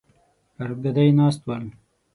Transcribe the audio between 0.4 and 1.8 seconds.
پر ګدۍ ناست ول.